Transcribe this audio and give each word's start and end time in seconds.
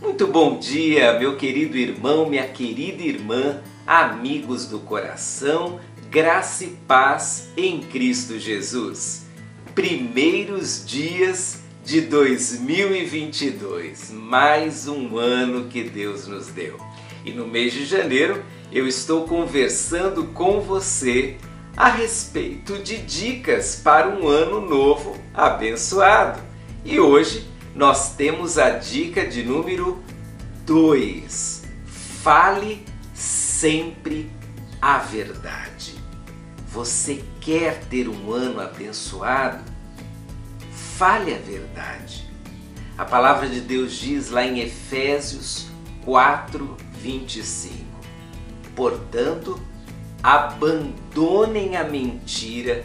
Muito 0.00 0.26
bom 0.28 0.58
dia, 0.58 1.18
meu 1.18 1.36
querido 1.36 1.76
irmão, 1.76 2.28
minha 2.28 2.46
querida 2.46 3.02
irmã, 3.02 3.60
amigos 3.86 4.66
do 4.66 4.78
coração, 4.78 5.80
graça 6.08 6.64
e 6.64 6.68
paz 6.86 7.48
em 7.56 7.80
Cristo 7.80 8.38
Jesus. 8.38 9.26
Primeiros 9.74 10.86
dias 10.86 11.64
de 11.84 12.00
2022, 12.00 14.12
mais 14.12 14.86
um 14.86 15.18
ano 15.18 15.68
que 15.68 15.82
Deus 15.82 16.28
nos 16.28 16.46
deu. 16.46 16.78
E 17.24 17.32
no 17.32 17.46
mês 17.46 17.72
de 17.72 17.86
janeiro 17.86 18.44
eu 18.70 18.86
estou 18.86 19.26
conversando 19.26 20.24
com 20.26 20.60
você 20.60 21.38
a 21.76 21.88
respeito 21.88 22.78
de 22.78 22.98
dicas 22.98 23.76
para 23.76 24.08
um 24.08 24.28
ano 24.28 24.60
novo 24.60 25.16
abençoado. 25.32 26.40
E 26.84 27.00
hoje 27.00 27.48
nós 27.74 28.14
temos 28.14 28.58
a 28.58 28.70
dica 28.70 29.26
de 29.26 29.42
número 29.42 30.02
2. 30.66 31.64
Fale 32.22 32.84
sempre 33.14 34.30
a 34.80 34.98
verdade. 34.98 35.94
Você 36.68 37.24
quer 37.40 37.80
ter 37.84 38.08
um 38.08 38.32
ano 38.32 38.60
abençoado? 38.60 39.64
Fale 40.98 41.32
a 41.34 41.38
verdade. 41.38 42.28
A 42.98 43.04
palavra 43.04 43.48
de 43.48 43.60
Deus 43.60 43.94
diz 43.94 44.30
lá 44.30 44.44
em 44.44 44.60
Efésios 44.60 45.66
4, 46.04 46.76
25: 47.04 47.84
Portanto, 48.74 49.60
abandonem 50.22 51.76
a 51.76 51.84
mentira 51.84 52.84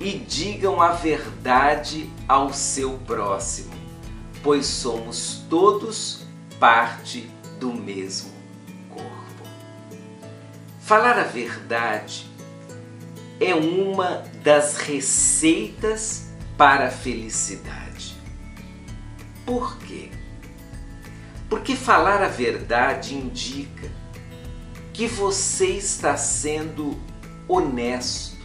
e 0.00 0.12
digam 0.12 0.82
a 0.82 0.90
verdade 0.90 2.10
ao 2.28 2.52
seu 2.52 2.98
próximo 3.06 3.86
pois 4.46 4.66
somos 4.66 5.44
todos 5.50 6.24
parte 6.60 7.28
do 7.58 7.72
mesmo 7.72 8.30
corpo. 8.88 9.42
Falar 10.80 11.18
a 11.18 11.24
verdade 11.24 12.30
é 13.40 13.56
uma 13.56 14.22
das 14.44 14.76
receitas 14.76 16.30
para 16.56 16.86
a 16.86 16.90
felicidade. 16.92 18.14
Por 19.44 19.76
quê? 19.78 20.10
Porque 21.48 21.76
falar 21.76 22.22
a 22.22 22.28
verdade 22.28 23.14
indica 23.14 23.90
que 24.92 25.06
você 25.06 25.66
está 25.66 26.16
sendo 26.16 26.98
honesto, 27.48 28.36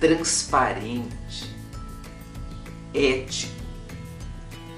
transparente, 0.00 1.54
ético 2.92 3.64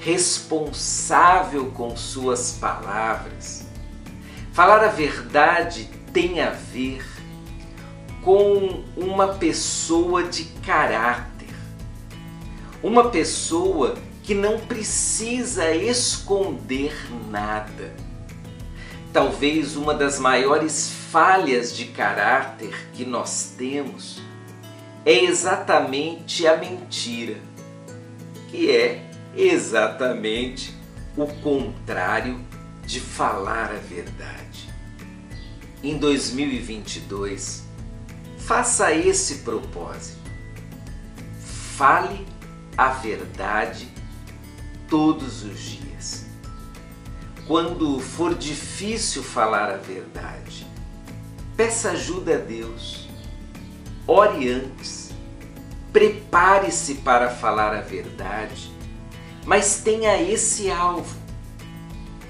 responsável 0.07 1.73
com 1.73 1.97
suas 1.97 2.53
palavras. 2.53 3.67
Falar 4.53 4.85
a 4.85 4.89
verdade 4.89 5.91
tem 6.13 6.41
a 6.41 6.51
ver 6.51 7.05
com 8.23 8.85
uma 8.97 9.35
pessoa 9.35 10.23
de 10.23 10.45
caráter, 10.65 11.53
uma 12.85 13.11
pessoa 13.11 13.97
que 14.27 14.35
não 14.35 14.59
precisa 14.59 15.73
esconder 15.73 16.93
nada. 17.31 17.95
Talvez 19.13 19.77
uma 19.77 19.95
das 19.95 20.19
maiores 20.19 20.91
falhas 21.13 21.75
de 21.75 21.85
caráter 21.85 22.89
que 22.93 23.05
nós 23.05 23.55
temos 23.57 24.21
é 25.05 25.13
exatamente 25.13 26.45
a 26.45 26.57
mentira, 26.57 27.37
que 28.49 28.69
é 28.69 29.09
exatamente 29.37 30.75
o 31.17 31.29
contrário 31.41 32.45
de 32.85 32.99
falar 32.99 33.71
a 33.71 33.79
verdade. 33.79 34.69
Em 35.85 35.97
2022, 35.99 37.63
faça 38.39 38.93
esse 38.93 39.37
propósito. 39.37 40.19
Fale 41.77 42.27
a 42.77 42.89
verdade 42.89 43.95
todos 44.89 45.45
os 45.45 45.61
dias. 45.61 46.27
Quando 47.47 48.01
for 48.01 48.35
difícil 48.35 49.23
falar 49.23 49.71
a 49.71 49.77
verdade, 49.77 50.67
peça 51.57 51.91
ajuda 51.91 52.35
a 52.35 52.39
Deus. 52.39 53.09
Ore 54.07 54.49
antes. 54.49 55.11
Prepare-se 55.93 56.97
para 56.97 57.31
falar 57.31 57.75
a 57.75 57.81
verdade 57.81 58.77
mas 59.47 59.79
tenha 59.79 60.21
esse 60.21 60.69
alvo. 60.69 61.17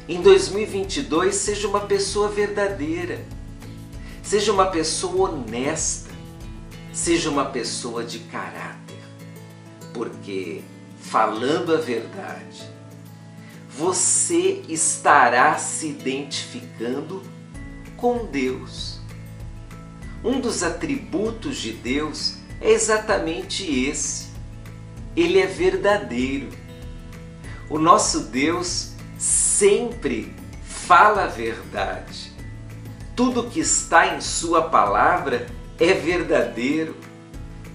Em 0.06 0.20
2022, 0.20 1.34
seja 1.34 1.66
uma 1.66 1.80
pessoa 1.80 2.28
verdadeira, 2.28 3.24
seja 4.22 4.52
uma 4.52 4.66
pessoa 4.66 5.30
honesta, 5.30 6.10
seja 6.92 7.28
uma 7.30 7.46
pessoa 7.46 8.04
de 8.04 8.20
caráter, 8.20 9.00
porque 9.92 10.62
falando 11.10 11.72
a 11.72 11.78
verdade, 11.78 12.68
você 13.70 14.62
estará 14.68 15.56
se 15.58 15.88
identificando 15.88 17.22
com 17.96 18.26
Deus. 18.26 19.00
Um 20.24 20.40
dos 20.40 20.62
atributos 20.62 21.58
de 21.58 21.72
Deus 21.72 22.38
é 22.60 22.70
exatamente 22.70 23.64
esse. 23.88 24.30
Ele 25.14 25.38
é 25.38 25.46
verdadeiro. 25.46 26.48
O 27.70 27.78
nosso 27.78 28.24
Deus 28.24 28.92
sempre 29.18 30.34
fala 30.64 31.24
a 31.24 31.28
verdade. 31.28 32.32
Tudo 33.14 33.48
que 33.48 33.60
está 33.60 34.16
em 34.16 34.20
Sua 34.20 34.62
palavra 34.62 35.46
é 35.78 35.92
verdadeiro. 35.92 36.96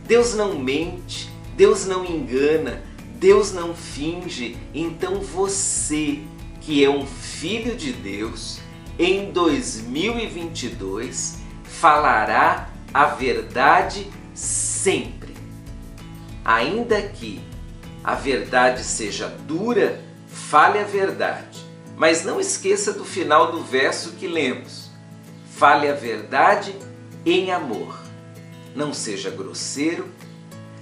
Deus 0.06 0.34
não 0.34 0.60
mente, 0.60 1.32
Deus 1.56 1.86
não 1.86 2.04
engana, 2.06 2.82
Deus 3.22 3.54
não 3.54 3.74
finge. 3.76 4.58
Então 4.74 5.22
você, 5.22 6.22
que 6.60 6.84
é 6.84 6.90
um 6.90 7.06
filho 7.06 7.76
de 7.76 7.94
Deus, 7.94 8.60
em 8.98 9.32
2022 9.32 11.38
falará 11.64 12.72
a 12.92 13.06
verdade 13.06 14.10
sempre. 14.34 15.36
Ainda 16.44 17.00
que 17.00 17.40
a 18.04 18.16
verdade 18.16 18.84
seja 18.84 19.28
dura, 19.28 20.04
fale 20.28 20.80
a 20.80 20.84
verdade. 20.84 21.64
Mas 21.96 22.26
não 22.26 22.40
esqueça 22.40 22.92
do 22.92 23.06
final 23.06 23.52
do 23.52 23.64
verso 23.64 24.14
que 24.14 24.26
lemos. 24.26 24.90
Fale 25.56 25.88
a 25.88 25.94
verdade 25.94 26.76
em 27.24 27.52
amor. 27.52 28.00
Não 28.76 28.92
seja 28.92 29.30
grosseiro, 29.30 30.10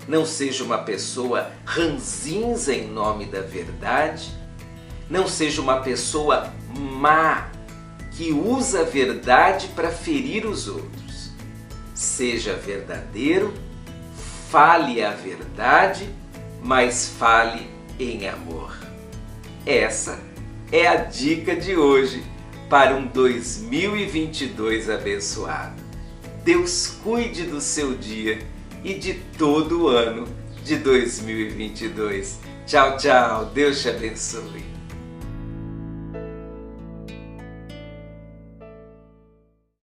não 0.09 0.25
seja 0.25 0.63
uma 0.63 0.79
pessoa 0.79 1.51
ranzinza 1.63 2.73
em 2.73 2.87
nome 2.87 3.25
da 3.25 3.41
verdade, 3.41 4.29
não 5.09 5.27
seja 5.27 5.61
uma 5.61 5.77
pessoa 5.81 6.51
má 6.75 7.49
que 8.11 8.33
usa 8.33 8.81
a 8.81 8.83
verdade 8.83 9.67
para 9.69 9.89
ferir 9.89 10.45
os 10.45 10.67
outros. 10.67 11.29
Seja 11.93 12.55
verdadeiro, 12.55 13.53
fale 14.49 15.01
a 15.01 15.11
verdade 15.11 16.09
mas 16.61 17.13
fale 17.17 17.69
em 17.99 18.27
amor. 18.27 18.77
Essa 19.65 20.19
é 20.71 20.87
a 20.87 20.95
dica 20.95 21.55
de 21.55 21.75
hoje 21.75 22.23
para 22.69 22.95
um 22.95 23.05
2022 23.07 24.89
abençoado. 24.89 25.81
Deus 26.43 26.87
cuide 27.03 27.43
do 27.43 27.61
seu 27.61 27.95
dia 27.95 28.39
e 28.83 28.93
de 28.93 29.13
todo 29.37 29.83
o 29.83 29.87
ano 29.89 30.27
de 30.63 30.77
2022. 30.77 32.39
Tchau, 32.65 32.97
tchau. 32.97 33.45
Deus 33.53 33.81
te 33.81 33.89
abençoe. 33.89 34.78